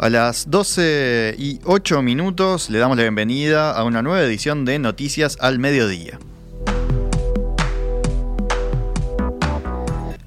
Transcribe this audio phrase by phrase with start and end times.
[0.00, 4.78] A las 12 y 8 minutos le damos la bienvenida a una nueva edición de
[4.78, 6.20] Noticias al Mediodía.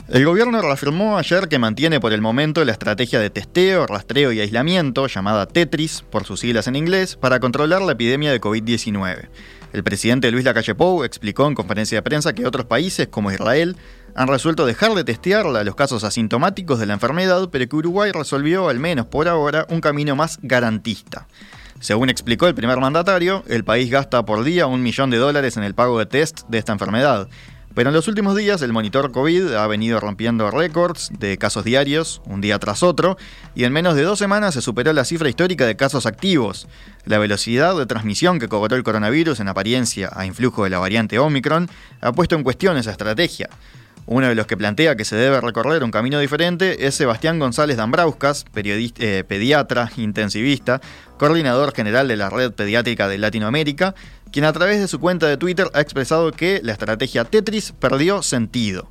[0.09, 4.41] El gobierno reafirmó ayer que mantiene por el momento la estrategia de testeo, rastreo y
[4.41, 9.29] aislamiento, llamada Tetris, por sus siglas en inglés, para controlar la epidemia de COVID-19.
[9.71, 13.77] El presidente Luis Lacalle Pou explicó en conferencia de prensa que otros países, como Israel,
[14.15, 18.11] han resuelto dejar de testear a los casos asintomáticos de la enfermedad, pero que Uruguay
[18.11, 21.28] resolvió, al menos por ahora, un camino más garantista.
[21.79, 25.64] Según explicó el primer mandatario, el país gasta por día un millón de dólares en
[25.64, 27.28] el pago de test de esta enfermedad.
[27.74, 32.22] Pero en los últimos días el monitor COVID ha venido rompiendo récords de casos diarios,
[32.25, 33.17] un día tras otro,
[33.55, 36.67] y en menos de dos semanas se superó la cifra histórica de casos activos.
[37.05, 41.17] La velocidad de transmisión que cobró el coronavirus en apariencia a influjo de la variante
[41.17, 41.69] Omicron
[42.02, 43.50] ha puesto en cuestión esa estrategia.
[44.08, 47.77] Uno de los que plantea que se debe recorrer un camino diferente es Sebastián González
[47.77, 50.81] Dambrauskas, eh, pediatra, intensivista,
[51.17, 53.95] coordinador general de la Red Pediátrica de Latinoamérica,
[54.31, 58.23] quien a través de su cuenta de Twitter ha expresado que la estrategia Tetris perdió
[58.23, 58.89] sentido.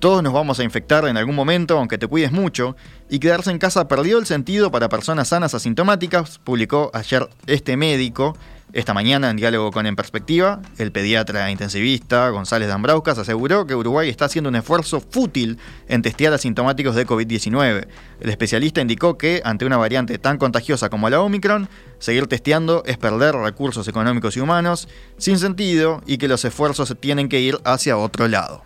[0.00, 2.76] Todos nos vamos a infectar en algún momento, aunque te cuides mucho,
[3.10, 8.36] y quedarse en casa perdió el sentido para personas sanas asintomáticas, publicó ayer este médico.
[8.74, 14.10] Esta mañana, en diálogo con En Perspectiva, el pediatra intensivista González Dambrauskas aseguró que Uruguay
[14.10, 17.88] está haciendo un esfuerzo fútil en testear asintomáticos de COVID-19.
[18.20, 21.66] El especialista indicó que, ante una variante tan contagiosa como la Omicron,
[21.98, 27.30] seguir testeando es perder recursos económicos y humanos sin sentido y que los esfuerzos tienen
[27.30, 28.64] que ir hacia otro lado.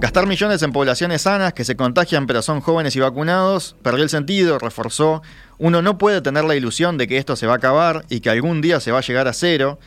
[0.00, 4.08] Gastar millones en poblaciones sanas que se contagian pero son jóvenes y vacunados perdió el
[4.08, 5.22] sentido, reforzó.
[5.58, 8.30] Uno no puede tener la ilusión de que esto se va a acabar y que
[8.30, 9.80] algún día se va a llegar a cero,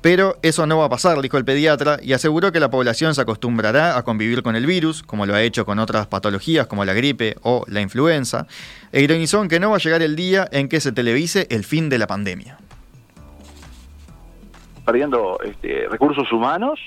[0.00, 3.20] pero eso no va a pasar, dijo el pediatra, y aseguró que la población se
[3.20, 6.92] acostumbrará a convivir con el virus, como lo ha hecho con otras patologías como la
[6.92, 8.48] gripe o la influenza,
[8.90, 11.62] e ironizó en que no va a llegar el día en que se televise el
[11.62, 12.58] fin de la pandemia.
[14.84, 16.80] Perdiendo este, recursos humanos,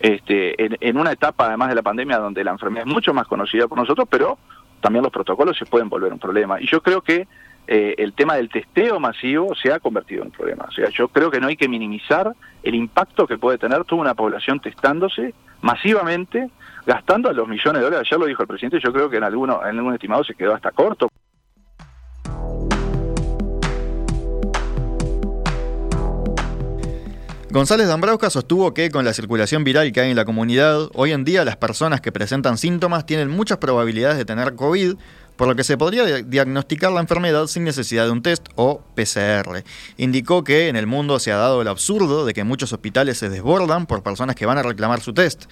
[0.00, 3.66] este, en, una etapa además de la pandemia donde la enfermedad es mucho más conocida
[3.66, 4.38] por nosotros, pero
[4.80, 6.60] también los protocolos se pueden volver un problema.
[6.60, 7.26] Y yo creo que
[7.66, 10.66] eh, el tema del testeo masivo se ha convertido en un problema.
[10.68, 14.02] O sea, yo creo que no hay que minimizar el impacto que puede tener toda
[14.02, 16.50] una población testándose masivamente,
[16.84, 18.08] gastando a los millones de dólares.
[18.10, 20.54] Ya lo dijo el presidente, yo creo que en alguno, en algún estimado se quedó
[20.54, 21.08] hasta corto.
[27.56, 31.24] González Dambrauska sostuvo que con la circulación viral que hay en la comunidad, hoy en
[31.24, 34.96] día las personas que presentan síntomas tienen muchas probabilidades de tener COVID,
[35.36, 39.64] por lo que se podría diagnosticar la enfermedad sin necesidad de un test o PCR.
[39.96, 43.30] Indicó que en el mundo se ha dado el absurdo de que muchos hospitales se
[43.30, 45.46] desbordan por personas que van a reclamar su test.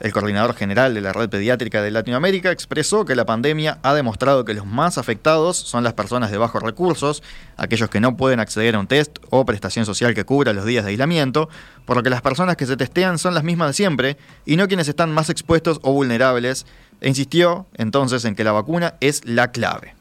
[0.00, 4.44] El coordinador general de la Red Pediátrica de Latinoamérica expresó que la pandemia ha demostrado
[4.44, 7.20] que los más afectados son las personas de bajos recursos,
[7.56, 10.84] aquellos que no pueden acceder a un test o prestación social que cubra los días
[10.84, 11.48] de aislamiento,
[11.84, 14.16] por lo que las personas que se testean son las mismas de siempre
[14.46, 16.64] y no quienes están más expuestos o vulnerables,
[17.00, 19.96] e insistió entonces en que la vacuna es la clave.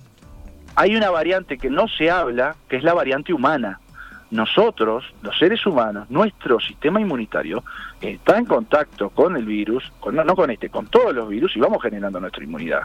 [0.75, 3.79] Hay una variante que no se habla, que es la variante humana
[4.29, 7.63] nosotros, los seres humanos, nuestro sistema inmunitario
[8.01, 11.59] está en contacto con el virus, con, no, con este, con todos los virus y
[11.59, 12.81] vamos generando nuestra inmunidad.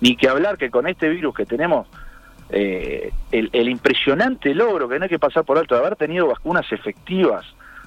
[0.00, 1.88] Ni que hablar que con este virus que tenemos,
[2.50, 6.70] eh, el, impresionante logro que no hay que pasar por alto de haber tenido vacunas
[6.70, 7.44] efectivas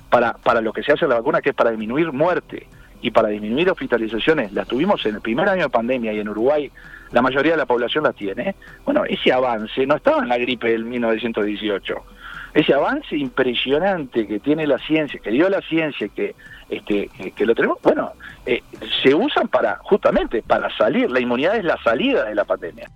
[0.09, 2.67] para, para lo que se hace la vacuna, que es para disminuir muerte
[3.01, 6.69] y para disminuir hospitalizaciones, las tuvimos en el primer año de pandemia y en Uruguay
[7.11, 8.55] la mayoría de la población las tiene.
[8.83, 11.95] Bueno, ese avance no estaba en la gripe del 1918
[12.53, 16.35] ese avance impresionante que tiene la ciencia, que dio la ciencia, que
[16.69, 18.11] este, que, lo tenemos, bueno,
[18.45, 18.61] eh,
[19.01, 21.09] se usan para justamente para salir.
[21.09, 22.89] La inmunidad es la salida de la pandemia.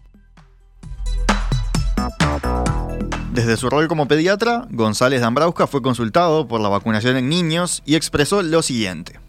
[3.31, 7.96] Desde su rol como pediatra, González Dambrauska fue consultado por la vacunación en niños y
[7.96, 9.20] expresó lo siguiente.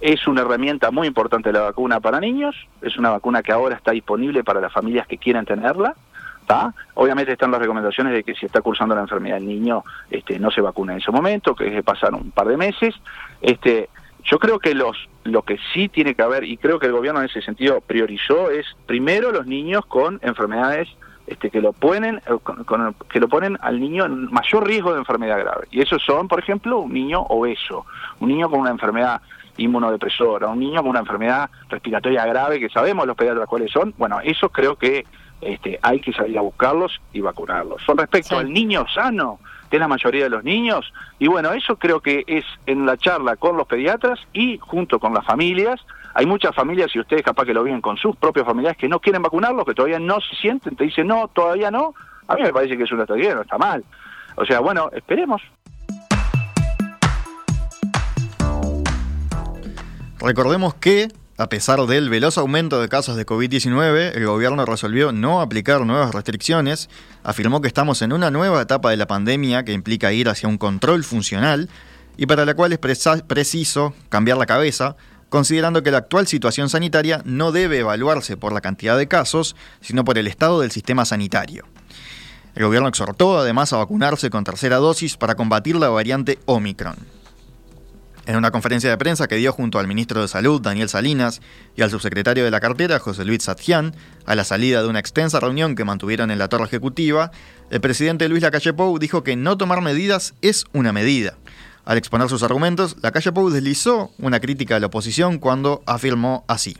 [0.00, 3.92] Es una herramienta muy importante la vacuna para niños, es una vacuna que ahora está
[3.92, 5.94] disponible para las familias que quieran tenerla,
[6.94, 10.50] Obviamente están las recomendaciones de que si está cursando la enfermedad el niño este, no
[10.50, 12.94] se vacuna en ese momento, que es de pasar un par de meses.
[13.40, 13.88] Este,
[14.24, 17.20] yo creo que los lo que sí tiene que haber, y creo que el gobierno
[17.20, 20.88] en ese sentido priorizó, es primero los niños con enfermedades
[21.26, 22.38] este, que lo ponen eh,
[23.08, 25.68] que lo ponen al niño en mayor riesgo de enfermedad grave.
[25.70, 27.86] Y esos son, por ejemplo, un niño obeso,
[28.18, 29.22] un niño con una enfermedad
[29.56, 33.94] inmunodepresora, un niño con una enfermedad respiratoria grave, que sabemos los pediatras cuáles son.
[33.96, 35.06] Bueno, eso creo que
[35.42, 37.82] este, hay que salir a buscarlos y vacunarlos.
[37.84, 40.92] Con respecto al niño sano, que es la mayoría de los niños.
[41.18, 45.14] Y bueno, eso creo que es en la charla con los pediatras y junto con
[45.14, 45.80] las familias.
[46.14, 49.00] Hay muchas familias, y ustedes capaz que lo viven con sus propios familiares, que no
[49.00, 51.94] quieren vacunarlos, que todavía no se sienten, te dicen, no, todavía no.
[52.28, 53.82] A mí me parece que es una estrategia, no está mal.
[54.36, 55.40] O sea, bueno, esperemos.
[60.20, 61.08] Recordemos que,
[61.38, 66.14] a pesar del veloz aumento de casos de COVID-19, el gobierno resolvió no aplicar nuevas
[66.14, 66.90] restricciones,
[67.22, 70.58] afirmó que estamos en una nueva etapa de la pandemia que implica ir hacia un
[70.58, 71.70] control funcional
[72.18, 74.96] y para la cual es preciso cambiar la cabeza,
[75.30, 80.04] considerando que la actual situación sanitaria no debe evaluarse por la cantidad de casos, sino
[80.04, 81.64] por el estado del sistema sanitario.
[82.54, 87.21] El gobierno exhortó además a vacunarse con tercera dosis para combatir la variante Omicron.
[88.24, 91.40] En una conferencia de prensa que dio junto al ministro de Salud, Daniel Salinas,
[91.76, 93.96] y al subsecretario de la cartera, José Luis Satjian,
[94.26, 97.32] a la salida de una extensa reunión que mantuvieron en la torre ejecutiva,
[97.70, 101.36] el presidente Luis Lacalle Pou dijo que no tomar medidas es una medida.
[101.84, 106.76] Al exponer sus argumentos, Lacalle Pou deslizó una crítica a la oposición cuando afirmó así.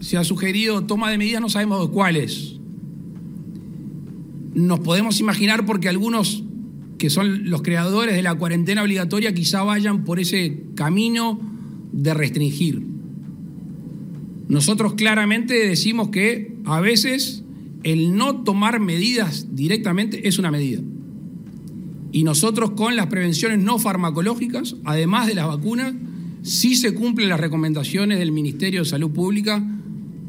[0.00, 2.54] Se ha sugerido toma de medidas, no sabemos cuáles.
[4.54, 6.44] Nos podemos imaginar porque algunos
[7.00, 11.40] que son los creadores de la cuarentena obligatoria, quizá vayan por ese camino
[11.92, 12.82] de restringir.
[14.48, 17.42] Nosotros claramente decimos que a veces
[17.84, 20.82] el no tomar medidas directamente es una medida.
[22.12, 25.94] Y nosotros con las prevenciones no farmacológicas, además de las vacunas,
[26.42, 29.66] si se cumplen las recomendaciones del Ministerio de Salud Pública,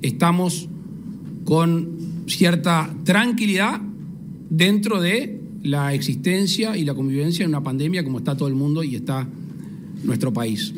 [0.01, 0.69] estamos
[1.44, 3.81] con cierta tranquilidad
[4.50, 8.84] dentro de la existencia y la convivencia en una pandemia como está todo el mundo
[8.84, 9.28] y está
[10.04, 10.74] nuestro país.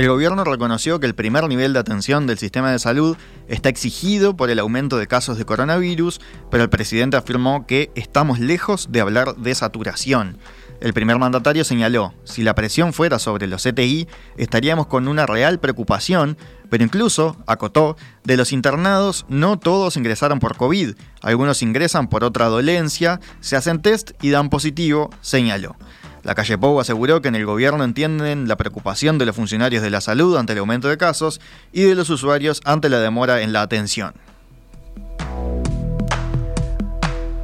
[0.00, 3.18] El gobierno reconoció que el primer nivel de atención del sistema de salud
[3.48, 8.40] está exigido por el aumento de casos de coronavirus, pero el presidente afirmó que estamos
[8.40, 10.38] lejos de hablar de saturación.
[10.80, 15.60] El primer mandatario señaló, si la presión fuera sobre los CTI, estaríamos con una real
[15.60, 16.38] preocupación,
[16.70, 22.46] pero incluso, acotó, de los internados no todos ingresaron por COVID, algunos ingresan por otra
[22.46, 25.76] dolencia, se hacen test y dan positivo, señaló.
[26.22, 29.90] La calle Pou aseguró que en el gobierno entienden la preocupación de los funcionarios de
[29.90, 31.42] la salud ante el aumento de casos
[31.72, 34.14] y de los usuarios ante la demora en la atención.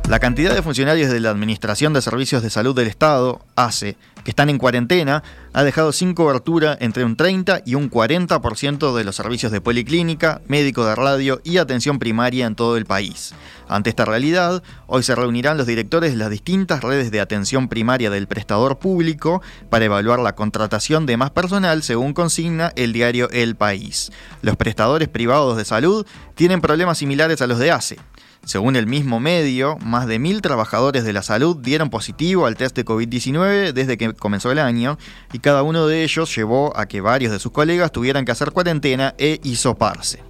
[0.08, 4.30] La cantidad de funcionarios de la Administración de Servicios de Salud del Estado, ACE, que
[4.30, 9.16] están en cuarentena, ha dejado sin cobertura entre un 30 y un 40% de los
[9.16, 13.34] servicios de policlínica, médico de radio y atención primaria en todo el país.
[13.68, 18.08] Ante esta realidad, hoy se reunirán los directores de las distintas redes de atención primaria
[18.08, 23.56] del prestador público para evaluar la contratación de más personal según consigna el diario El
[23.56, 24.12] País.
[24.40, 26.06] Los prestadores privados de salud
[26.36, 27.96] tienen problemas similares a los de ACE.
[28.46, 32.76] Según el mismo medio, más de mil trabajadores de la salud dieron positivo al test
[32.76, 34.98] de COVID-19 desde que comenzó el año
[35.32, 38.52] y cada uno de ellos llevó a que varios de sus colegas tuvieran que hacer
[38.52, 40.22] cuarentena e hisoparse.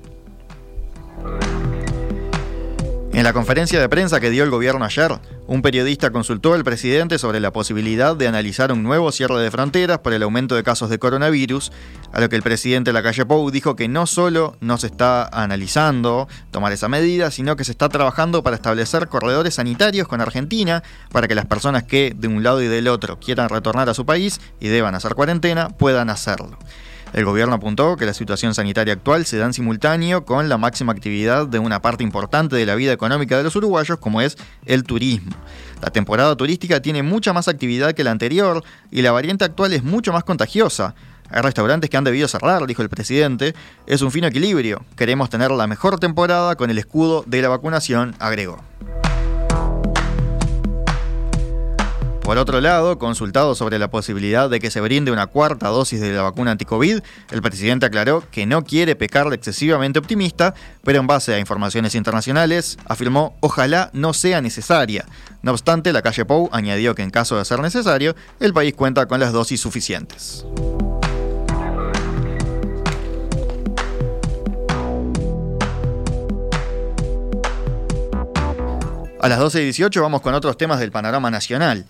[3.17, 5.11] En la conferencia de prensa que dio el gobierno ayer,
[5.47, 10.01] un periodista consultó al presidente sobre la posibilidad de analizar un nuevo cierre de fronteras
[10.01, 11.73] por el aumento de casos de coronavirus,
[12.13, 14.89] a lo que el presidente de la calle Pou dijo que no solo no se
[14.89, 20.21] está analizando tomar esa medida, sino que se está trabajando para establecer corredores sanitarios con
[20.21, 23.95] Argentina para que las personas que de un lado y del otro quieran retornar a
[23.95, 26.59] su país y deban hacer cuarentena puedan hacerlo.
[27.13, 30.93] El gobierno apuntó que la situación sanitaria actual se da en simultáneo con la máxima
[30.93, 34.37] actividad de una parte importante de la vida económica de los uruguayos, como es
[34.67, 35.35] el turismo.
[35.81, 39.85] La temporada turística tiene mucha más actividad que la anterior y la variante actual es
[39.85, 40.95] mucho más contagiosa.
[41.31, 43.55] Hay restaurantes que han debido cerrar, dijo el presidente.
[43.87, 44.85] Es un fino equilibrio.
[44.97, 48.63] Queremos tener la mejor temporada con el escudo de la vacunación, agregó.
[52.27, 56.13] Por otro lado, consultado sobre la posibilidad de que se brinde una cuarta dosis de
[56.13, 56.99] la vacuna anticovid,
[57.31, 60.53] el presidente aclaró que no quiere pecar de excesivamente optimista,
[60.83, 65.05] pero en base a informaciones internacionales, afirmó ojalá no sea necesaria.
[65.43, 69.07] No obstante, la calle Pou añadió que en caso de ser necesario, el país cuenta
[69.07, 70.45] con las dosis suficientes.
[79.21, 81.87] A las 12.18 vamos con otros temas del panorama nacional.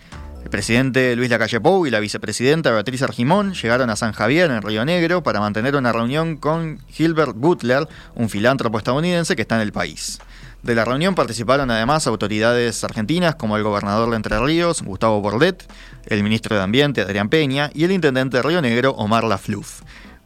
[0.47, 4.63] El presidente Luis Lacalle Pou y la vicepresidenta Beatriz Argimón llegaron a San Javier, en
[4.63, 9.63] Río Negro, para mantener una reunión con Gilbert Butler, un filántropo estadounidense que está en
[9.63, 10.21] el país.
[10.63, 15.65] De la reunión participaron además autoridades argentinas como el gobernador de Entre Ríos, Gustavo Bordet,
[16.07, 19.81] el ministro de Ambiente, Adrián Peña, y el intendente de Río Negro, Omar Lafluf.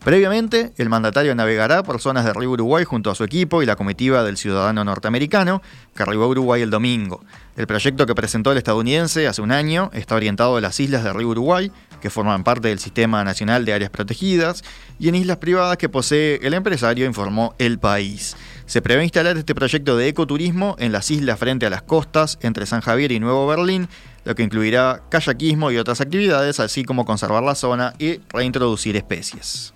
[0.04, 3.76] Previamente, el mandatario navegará por zonas de Río Uruguay junto a su equipo y la
[3.76, 5.60] comitiva del ciudadano norteamericano
[5.94, 7.22] que arribó a Uruguay el domingo.
[7.54, 11.12] El proyecto que presentó el estadounidense hace un año está orientado a las islas de
[11.12, 14.64] Río Uruguay, que forman parte del Sistema Nacional de Áreas Protegidas,
[14.98, 18.38] y en islas privadas que posee el empresario, informó El País.
[18.64, 22.64] Se prevé instalar este proyecto de ecoturismo en las islas frente a las costas entre
[22.64, 23.86] San Javier y Nuevo Berlín,
[24.24, 29.74] lo que incluirá kayakismo y otras actividades, así como conservar la zona y reintroducir especies.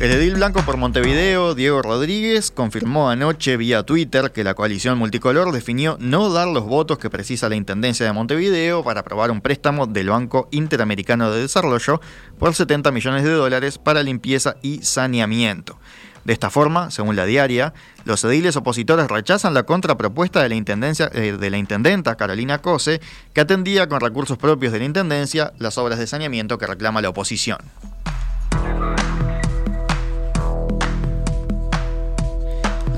[0.00, 5.50] El edil blanco por Montevideo, Diego Rodríguez, confirmó anoche vía Twitter que la coalición multicolor
[5.50, 9.88] definió no dar los votos que precisa la Intendencia de Montevideo para aprobar un préstamo
[9.88, 12.00] del Banco Interamericano de Desarrollo
[12.38, 15.80] por 70 millones de dólares para limpieza y saneamiento.
[16.24, 17.74] De esta forma, según la diaria,
[18.04, 23.00] los ediles opositores rechazan la contrapropuesta de la, eh, intendenta Carolina Cose,
[23.32, 27.08] que atendía con recursos propios de la intendencia las obras de saneamiento que reclama la
[27.08, 27.58] oposición.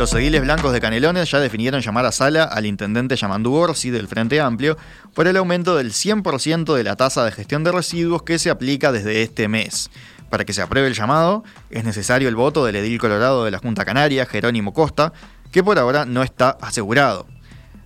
[0.01, 4.09] Los ediles blancos de Canelones ya definieron llamar a sala al intendente Yamandu Orsi del
[4.09, 4.79] Frente Amplio
[5.15, 8.93] por el aumento del 100% de la tasa de gestión de residuos que se aplica
[8.93, 9.91] desde este mes.
[10.31, 13.59] Para que se apruebe el llamado, es necesario el voto del edil colorado de la
[13.59, 15.13] Junta Canaria, Jerónimo Costa,
[15.53, 17.27] que por ahora no está asegurado.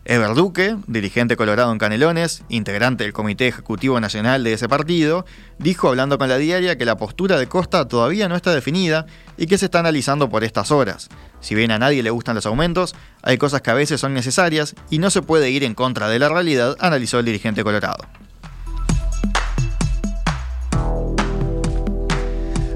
[0.07, 5.25] Ever Duque, dirigente colorado en Canelones, integrante del Comité Ejecutivo Nacional de ese partido,
[5.59, 9.07] dijo hablando con la diaria que la postura de Costa todavía no está definida
[9.39, 11.09] y que se está analizando por estas horas.
[11.41, 14.75] Si bien a nadie le gustan los aumentos, hay cosas que a veces son necesarias
[14.91, 18.05] y no se puede ir en contra de la realidad, analizó el dirigente colorado.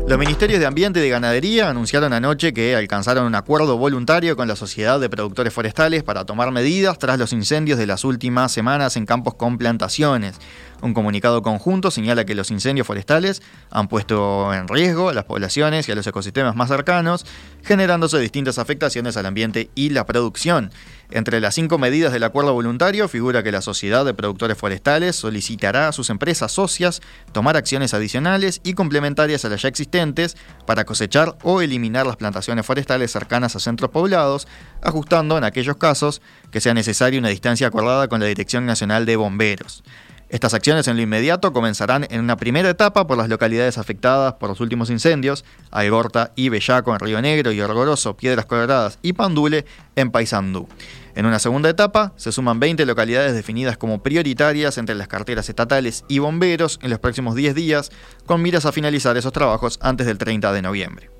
[0.09, 4.49] Los ministerios de Ambiente y de Ganadería anunciaron anoche que alcanzaron un acuerdo voluntario con
[4.49, 8.97] la Sociedad de Productores Forestales para tomar medidas tras los incendios de las últimas semanas
[8.97, 10.37] en campos con plantaciones.
[10.81, 15.87] Un comunicado conjunto señala que los incendios forestales han puesto en riesgo a las poblaciones
[15.87, 17.27] y a los ecosistemas más cercanos,
[17.63, 20.71] generándose distintas afectaciones al ambiente y la producción.
[21.11, 25.89] Entre las cinco medidas del acuerdo voluntario figura que la Sociedad de Productores Forestales solicitará
[25.89, 27.01] a sus empresas socias
[27.33, 30.37] tomar acciones adicionales y complementarias a las ya existentes
[30.67, 34.47] para cosechar o eliminar las plantaciones forestales cercanas a centros poblados,
[34.83, 39.17] ajustando en aquellos casos que sea necesaria una distancia acordada con la Dirección Nacional de
[39.17, 39.83] Bomberos.
[40.31, 44.51] Estas acciones en lo inmediato comenzarán en una primera etapa por las localidades afectadas por
[44.51, 49.65] los últimos incendios, Algorta y Bellaco en Río Negro y Orgoroso, Piedras Coloradas y Pandule
[49.97, 50.69] en Paysandú.
[51.15, 56.05] En una segunda etapa se suman 20 localidades definidas como prioritarias entre las carteras estatales
[56.09, 57.91] y bomberos en los próximos 10 días,
[58.27, 61.18] con miras a finalizar esos trabajos antes del 30 de noviembre.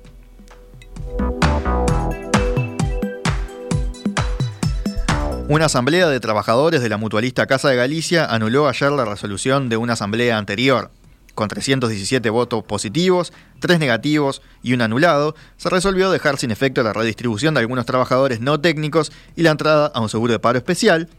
[5.49, 9.77] Una asamblea de trabajadores de la mutualista Casa de Galicia anuló ayer la resolución de
[9.77, 10.91] una asamblea anterior.
[11.33, 16.93] Con 317 votos positivos, 3 negativos y un anulado, se resolvió dejar sin efecto la
[16.93, 21.09] redistribución de algunos trabajadores no técnicos y la entrada a un seguro de paro especial,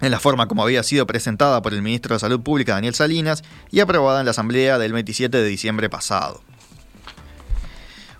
[0.00, 3.44] en la forma como había sido presentada por el ministro de Salud Pública Daniel Salinas
[3.70, 6.40] y aprobada en la asamblea del 27 de diciembre pasado.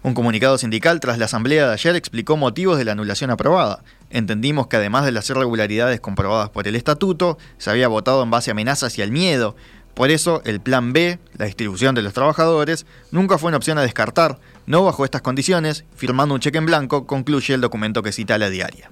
[0.06, 3.82] Un comunicado sindical tras la asamblea de ayer explicó motivos de la anulación aprobada.
[4.16, 8.50] Entendimos que además de las irregularidades comprobadas por el estatuto, se había votado en base
[8.50, 9.56] a amenazas y al miedo.
[9.92, 13.82] Por eso, el plan B, la distribución de los trabajadores, nunca fue una opción a
[13.82, 18.38] descartar, no bajo estas condiciones, firmando un cheque en blanco, concluye el documento que cita
[18.38, 18.90] la diaria.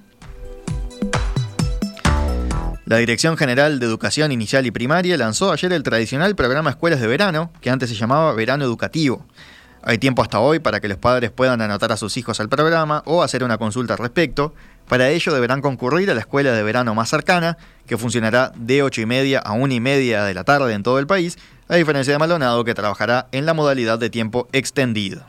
[2.85, 7.07] La Dirección General de Educación Inicial y Primaria lanzó ayer el tradicional programa Escuelas de
[7.07, 9.25] Verano, que antes se llamaba Verano Educativo.
[9.87, 13.03] Hay tiempo hasta hoy para que los padres puedan anotar a sus hijos al programa
[13.05, 14.55] o hacer una consulta al respecto.
[14.87, 19.01] Para ello deberán concurrir a la escuela de verano más cercana, que funcionará de 8
[19.01, 21.37] y media a 1 y media de la tarde en todo el país,
[21.67, 25.23] a diferencia de Maldonado, que trabajará en la modalidad de tiempo extendido.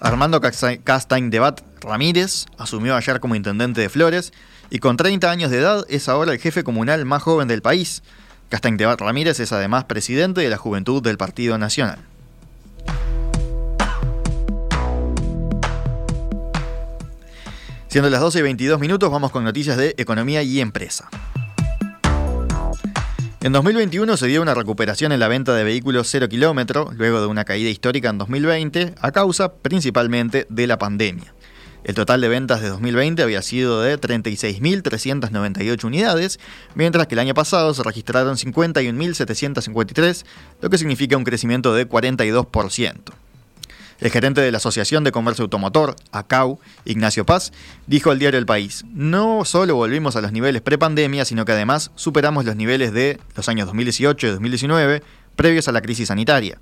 [0.00, 4.32] Armando Castain Debat Ramírez asumió ayer como intendente de Flores
[4.68, 8.02] y con 30 años de edad es ahora el jefe comunal más joven del país.
[8.50, 12.00] Castañtebat Ramírez es además presidente de la Juventud del Partido Nacional.
[17.86, 21.08] Siendo las 12 y 22 minutos, vamos con noticias de economía y empresa.
[23.40, 27.28] En 2021 se dio una recuperación en la venta de vehículos 0 kilómetro, luego de
[27.28, 31.32] una caída histórica en 2020, a causa principalmente de la pandemia.
[31.84, 36.38] El total de ventas de 2020 había sido de 36.398 unidades,
[36.74, 40.24] mientras que el año pasado se registraron 51.753,
[40.60, 43.12] lo que significa un crecimiento de 42%.
[44.00, 47.52] El gerente de la Asociación de Comercio Automotor, ACAU, Ignacio Paz,
[47.86, 51.90] dijo al diario El País, no solo volvimos a los niveles prepandemia, sino que además
[51.96, 55.02] superamos los niveles de los años 2018 y 2019
[55.36, 56.58] previos a la crisis sanitaria.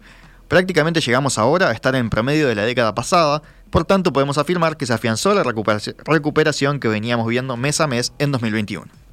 [0.48, 4.76] Prácticamente llegamos ahora a estar en promedio de la década pasada, por tanto podemos afirmar
[4.76, 9.07] que se afianzó la recuperación que veníamos viendo mes a mes en 2021.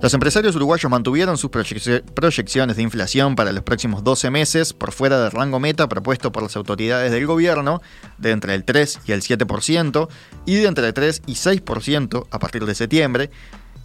[0.02, 5.18] Los empresarios uruguayos mantuvieron sus proyecciones de inflación para los próximos 12 meses por fuera
[5.22, 7.80] del rango meta propuesto por las autoridades del gobierno,
[8.18, 10.08] de entre el 3 y el 7%,
[10.44, 13.30] y de entre el 3 y 6% a partir de septiembre,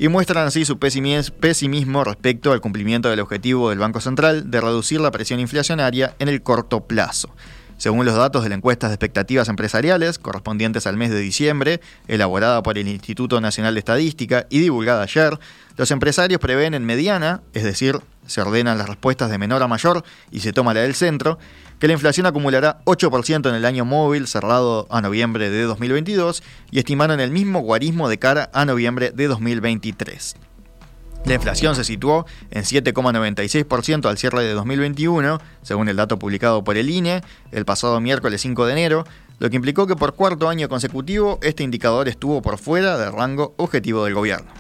[0.02, 5.00] y muestran así su pesimismo respecto al cumplimiento del objetivo del Banco Central de reducir
[5.00, 7.30] la presión inflacionaria en el corto plazo.
[7.82, 12.62] Según los datos de la encuesta de expectativas empresariales correspondientes al mes de diciembre, elaborada
[12.62, 15.40] por el Instituto Nacional de Estadística y divulgada ayer,
[15.78, 20.04] los empresarios prevén en mediana, es decir, se ordenan las respuestas de menor a mayor
[20.30, 21.40] y se toma la del centro,
[21.80, 26.78] que la inflación acumulará 8% en el año móvil cerrado a noviembre de 2022 y
[26.78, 30.36] estimaron el mismo guarismo de cara a noviembre de 2023.
[31.26, 36.78] La inflación se situó en 7,96% al cierre de 2021, según el dato publicado por
[36.78, 39.06] el INE el pasado miércoles 5 de enero,
[39.40, 43.54] lo que implicó que por cuarto año consecutivo este indicador estuvo por fuera del rango
[43.58, 44.52] objetivo del gobierno.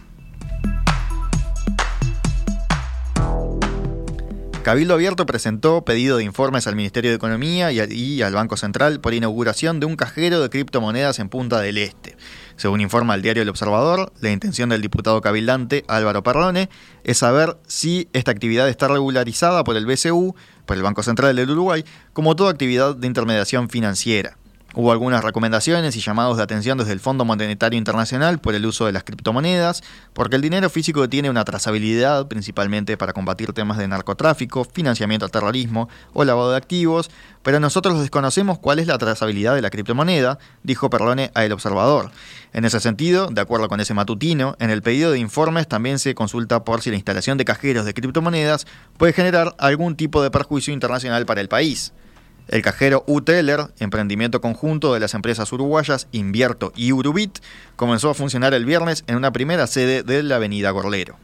[4.63, 9.15] Cabildo Abierto presentó pedido de informes al Ministerio de Economía y al Banco Central por
[9.15, 12.15] inauguración de un cajero de criptomonedas en Punta del Este.
[12.55, 16.69] Según informa el diario El Observador, la intención del diputado cabildante Álvaro Perrone
[17.03, 21.49] es saber si esta actividad está regularizada por el BCU, por el Banco Central del
[21.49, 24.37] Uruguay, como toda actividad de intermediación financiera.
[24.73, 28.85] Hubo algunas recomendaciones y llamados de atención desde el Fondo Monetario Internacional por el uso
[28.85, 33.89] de las criptomonedas, porque el dinero físico tiene una trazabilidad principalmente para combatir temas de
[33.89, 37.11] narcotráfico, financiamiento al terrorismo o lavado de activos,
[37.43, 42.09] pero nosotros desconocemos cuál es la trazabilidad de la criptomoneda, dijo Perlone a El Observador.
[42.53, 46.15] En ese sentido, de acuerdo con ese matutino, en el pedido de informes también se
[46.15, 48.65] consulta por si la instalación de cajeros de criptomonedas
[48.97, 51.91] puede generar algún tipo de perjuicio internacional para el país.
[52.47, 57.39] El cajero UTeller, emprendimiento conjunto de las empresas uruguayas Invierto y Urubit,
[57.75, 61.17] comenzó a funcionar el viernes en una primera sede de la avenida Gorlero.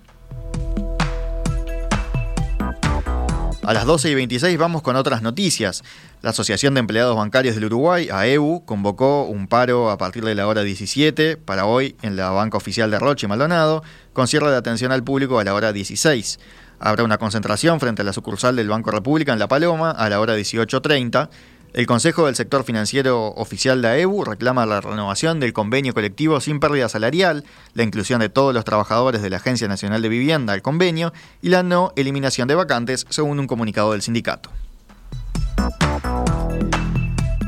[3.67, 5.83] A las 12 y 26 vamos con otras noticias.
[6.21, 10.47] La Asociación de Empleados Bancarios del Uruguay, AEU, convocó un paro a partir de la
[10.47, 14.93] hora 17 para hoy en la banca oficial de Roche Maldonado, con cierre de atención
[14.93, 16.39] al público a la hora 16.
[16.79, 20.19] Habrá una concentración frente a la sucursal del Banco República en La Paloma a la
[20.19, 21.29] hora 18.30.
[21.73, 26.59] El Consejo del Sector Financiero Oficial de AEBU reclama la renovación del convenio colectivo sin
[26.59, 30.61] pérdida salarial, la inclusión de todos los trabajadores de la Agencia Nacional de Vivienda al
[30.61, 34.49] convenio y la no eliminación de vacantes, según un comunicado del sindicato.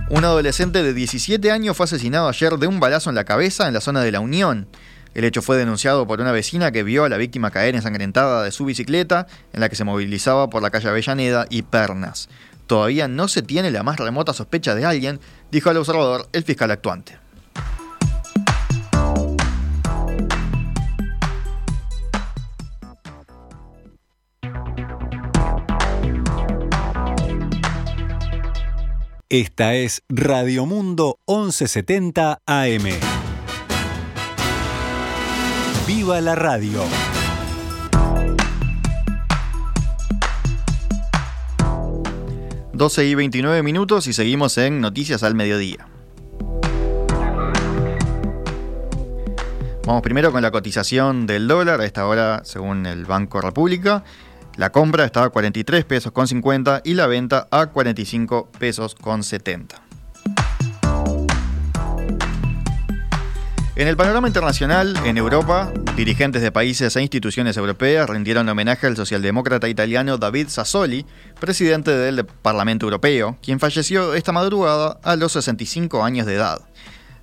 [0.09, 3.75] Un adolescente de 17 años fue asesinado ayer de un balazo en la cabeza en
[3.75, 4.67] la zona de la Unión.
[5.13, 8.51] El hecho fue denunciado por una vecina que vio a la víctima caer ensangrentada de
[8.51, 12.29] su bicicleta, en la que se movilizaba por la calle Avellaneda y Pernas.
[12.67, 15.19] Todavía no se tiene la más remota sospecha de alguien,
[15.51, 17.17] dijo al observador el fiscal actuante.
[29.31, 33.18] Esta es Radio Mundo 1170 AM.
[35.89, 36.83] ¡Viva la radio!
[42.73, 45.87] ...12 y 29 minutos y seguimos en Noticias al Mediodía.
[49.87, 54.03] Vamos primero con la cotización del dólar, a esta hora según el Banco República.
[54.57, 59.23] La compra está a 43 pesos con 50 y la venta a 45 pesos con
[59.23, 59.88] 70.
[63.79, 68.97] En el panorama internacional, en Europa, dirigentes de países e instituciones europeas rindieron homenaje al
[68.97, 71.05] socialdemócrata italiano David Sassoli,
[71.39, 76.59] presidente del Parlamento Europeo, quien falleció esta madrugada a los 65 años de edad.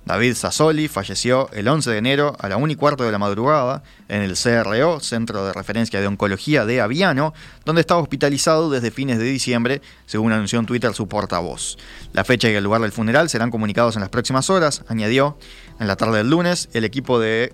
[0.07, 3.83] David Sassoli falleció el 11 de enero a la 1 y cuarto de la madrugada
[4.07, 7.33] en el CRO, Centro de Referencia de Oncología de Aviano,
[7.65, 11.77] donde estaba hospitalizado desde fines de diciembre, según anunció en Twitter su portavoz.
[12.13, 15.37] La fecha y el lugar del funeral serán comunicados en las próximas horas, añadió.
[15.77, 17.53] En la tarde del lunes, el equipo de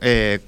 [0.00, 0.38] eh,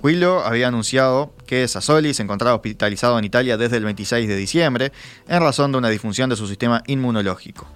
[0.44, 4.92] había anunciado que Sassoli se encontraba hospitalizado en Italia desde el 26 de diciembre
[5.26, 7.66] en razón de una disfunción de su sistema inmunológico.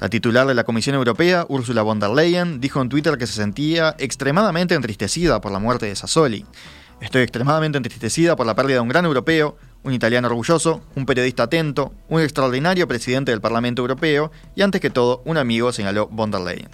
[0.00, 3.32] La titular de la Comisión Europea, Ursula von der Leyen, dijo en Twitter que se
[3.32, 6.46] sentía extremadamente entristecida por la muerte de Sassoli.
[7.00, 11.44] Estoy extremadamente entristecida por la pérdida de un gran europeo, un italiano orgulloso, un periodista
[11.44, 16.30] atento, un extraordinario presidente del Parlamento Europeo y antes que todo un amigo, señaló von
[16.30, 16.68] der Leyen.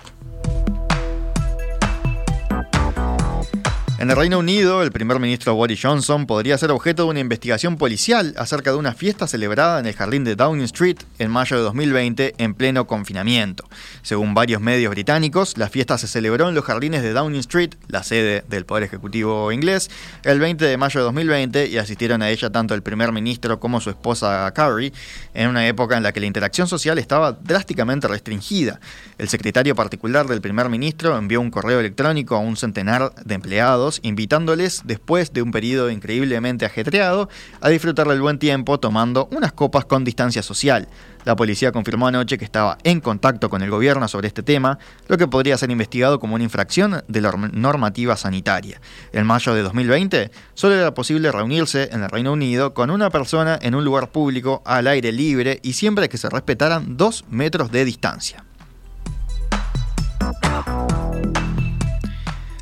[4.05, 7.79] En el Reino Unido, el primer ministro Boris Johnson podría ser objeto de una investigación
[7.79, 11.63] policial acerca de una fiesta celebrada en el jardín de Downing Street en mayo de
[11.63, 13.67] 2020 en pleno confinamiento.
[14.03, 18.03] Según varios medios británicos, la fiesta se celebró en los jardines de Downing Street, la
[18.03, 19.91] sede del Poder Ejecutivo inglés,
[20.23, 23.81] el 20 de mayo de 2020 y asistieron a ella tanto el primer ministro como
[23.81, 24.93] su esposa Carrie,
[25.33, 28.81] en una época en la que la interacción social estaba drásticamente restringida.
[29.17, 33.94] El secretario particular del primer ministro envió un correo electrónico a un centenar de empleados
[34.03, 37.29] invitándoles, después de un periodo increíblemente ajetreado,
[37.61, 40.89] a disfrutar del buen tiempo tomando unas copas con distancia social.
[41.25, 44.79] La policía confirmó anoche que estaba en contacto con el gobierno sobre este tema,
[45.09, 48.81] lo que podría ser investigado como una infracción de la normativa sanitaria.
[49.13, 53.59] En mayo de 2020, solo era posible reunirse en el Reino Unido con una persona
[53.61, 57.85] en un lugar público al aire libre y siempre que se respetaran dos metros de
[57.85, 58.45] distancia.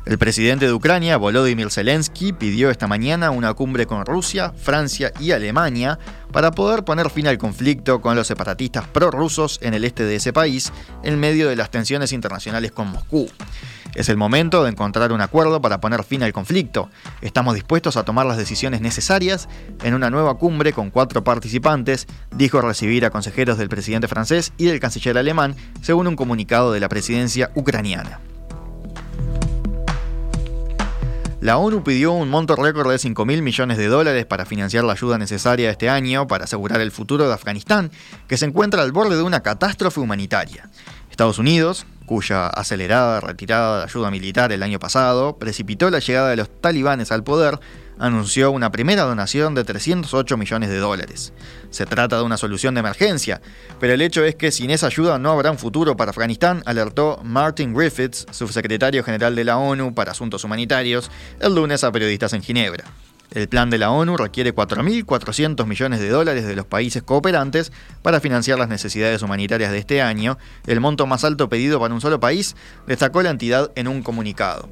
[0.05, 5.31] El presidente de Ucrania, Volodymyr Zelensky, pidió esta mañana una cumbre con Rusia, Francia y
[5.31, 5.97] Alemania
[6.33, 10.33] para poder poner fin al conflicto con los separatistas prorrusos en el este de ese
[10.33, 13.29] país en medio de las tensiones internacionales con Moscú.
[13.95, 16.89] Es el momento de encontrar un acuerdo para poner fin al conflicto.
[17.21, 19.47] Estamos dispuestos a tomar las decisiones necesarias
[19.83, 24.65] en una nueva cumbre con cuatro participantes, dijo recibir a consejeros del presidente francés y
[24.65, 28.19] del canciller alemán, según un comunicado de la presidencia ucraniana.
[31.43, 34.93] La ONU pidió un monto récord de 5 mil millones de dólares para financiar la
[34.93, 37.91] ayuda necesaria este año para asegurar el futuro de Afganistán,
[38.29, 40.69] que se encuentra al borde de una catástrofe humanitaria.
[41.11, 46.37] Estados Unidos, cuya acelerada retirada de ayuda militar el año pasado precipitó la llegada de
[46.37, 47.59] los talibanes al poder,
[47.99, 51.33] anunció una primera donación de 308 millones de dólares.
[51.69, 53.41] Se trata de una solución de emergencia,
[53.79, 57.19] pero el hecho es que sin esa ayuda no habrá un futuro para Afganistán, alertó
[57.23, 62.43] Martin Griffiths, subsecretario general de la ONU para Asuntos Humanitarios, el lunes a periodistas en
[62.43, 62.85] Ginebra.
[63.33, 67.71] El plan de la ONU requiere 4.400 millones de dólares de los países cooperantes
[68.03, 71.99] para financiar las necesidades humanitarias de este año, el monto más alto pedido para un
[71.99, 74.69] solo país, destacó la entidad en un comunicado.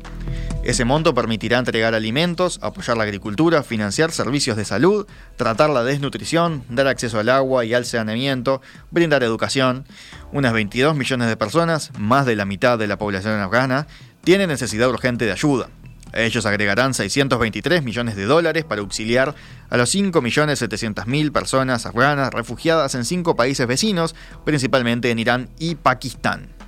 [0.63, 6.63] Ese monto permitirá entregar alimentos, apoyar la agricultura, financiar servicios de salud, tratar la desnutrición,
[6.69, 9.85] dar acceso al agua y al saneamiento, brindar educación.
[10.31, 13.87] Unas 22 millones de personas, más de la mitad de la población afgana,
[14.23, 15.67] tienen necesidad urgente de ayuda.
[16.13, 19.35] Ellos agregarán 623 millones de dólares para auxiliar
[19.69, 26.60] a los 5.700.000 personas afganas refugiadas en cinco países vecinos, principalmente en Irán y Pakistán.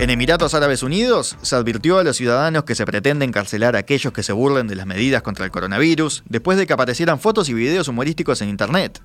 [0.00, 4.12] En Emiratos Árabes Unidos se advirtió a los ciudadanos que se pretende encarcelar a aquellos
[4.12, 7.54] que se burlen de las medidas contra el coronavirus después de que aparecieran fotos y
[7.54, 9.00] videos humorísticos en Internet.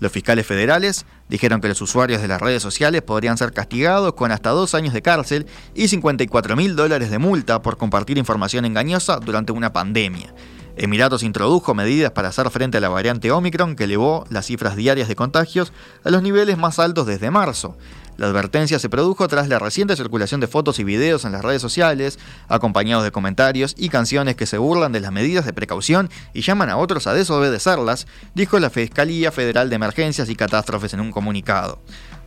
[0.00, 4.32] Los fiscales federales dijeron que los usuarios de las redes sociales podrían ser castigados con
[4.32, 9.20] hasta dos años de cárcel y 54 mil dólares de multa por compartir información engañosa
[9.20, 10.34] durante una pandemia.
[10.76, 15.06] Emiratos introdujo medidas para hacer frente a la variante Omicron que elevó las cifras diarias
[15.06, 17.78] de contagios a los niveles más altos desde marzo.
[18.16, 21.60] La advertencia se produjo tras la reciente circulación de fotos y videos en las redes
[21.60, 26.42] sociales, acompañados de comentarios y canciones que se burlan de las medidas de precaución y
[26.42, 31.10] llaman a otros a desobedecerlas, dijo la Fiscalía Federal de Emergencias y Catástrofes en un
[31.10, 31.80] comunicado.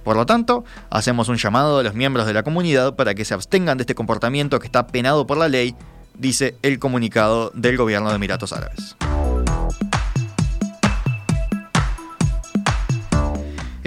[0.03, 3.33] Por lo tanto, hacemos un llamado a los miembros de la comunidad para que se
[3.33, 5.75] abstengan de este comportamiento que está penado por la ley,
[6.17, 8.95] dice el comunicado del gobierno de Emiratos Árabes.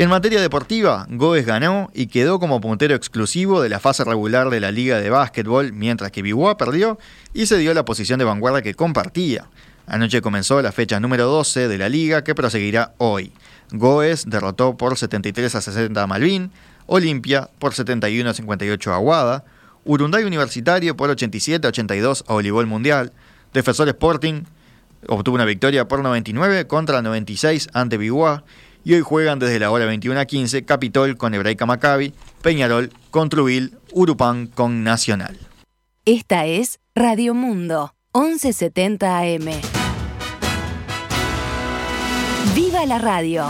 [0.00, 4.58] En materia deportiva, Goes ganó y quedó como puntero exclusivo de la fase regular de
[4.58, 6.98] la Liga de Básquetbol, mientras que Biwa perdió
[7.34, 9.50] y se dio la posición de vanguardia que compartía.
[9.86, 13.34] Anoche comenzó la fecha número 12 de la liga que proseguirá hoy.
[13.72, 16.50] Goes derrotó por 73 a 60 a Malvin,
[16.86, 19.44] Olimpia por 71 a 58 a Aguada,
[19.84, 23.12] Urunday Universitario por 87 a 82 a Olivol Mundial,
[23.52, 24.44] Defensor Sporting
[25.08, 28.44] obtuvo una victoria por 99 contra 96 ante Biwa
[28.84, 33.28] y hoy juegan desde la hora 21 a 15 Capitol con Hebraica Maccabi, Peñarol con
[33.28, 35.38] Trubil, Urupán con Nacional.
[36.04, 39.50] Esta es Radio Mundo, 1170 AM.
[42.54, 43.44] ¡Viva la radio!